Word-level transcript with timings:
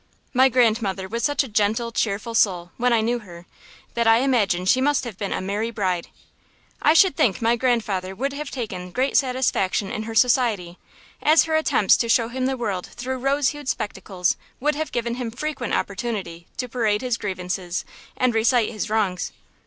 My 0.33 0.49
grandmother 0.49 1.07
was 1.07 1.21
such 1.23 1.43
a 1.43 1.47
gentle, 1.47 1.91
cheerful 1.91 2.33
soul, 2.33 2.71
when 2.77 2.91
I 2.91 3.01
knew 3.01 3.19
her, 3.19 3.45
that 3.93 4.07
I 4.07 4.17
imagine 4.21 4.65
she 4.65 4.81
must 4.81 5.03
have 5.03 5.15
been 5.15 5.31
a 5.31 5.41
merry 5.41 5.69
bride. 5.69 6.07
I 6.81 6.95
should 6.95 7.15
think 7.15 7.39
my 7.39 7.55
grandfather 7.55 8.15
would 8.15 8.33
have 8.33 8.49
taken 8.49 8.89
great 8.89 9.15
satisfaction 9.15 9.91
in 9.91 10.01
her 10.09 10.15
society, 10.15 10.79
as 11.21 11.43
her 11.43 11.55
attempts 11.55 11.95
to 11.97 12.09
show 12.09 12.29
him 12.29 12.47
the 12.47 12.57
world 12.57 12.87
through 12.87 13.19
rose 13.19 13.49
hued 13.49 13.69
spectacles 13.69 14.37
would 14.59 14.73
have 14.73 14.91
given 14.91 15.17
him 15.21 15.29
frequent 15.29 15.75
opportunity 15.75 16.47
to 16.57 16.67
parade 16.67 17.01
his 17.03 17.15
grievances 17.15 17.85
and 18.17 18.33
recite 18.33 18.71
his 18.71 18.89
wrongs. 18.89 19.31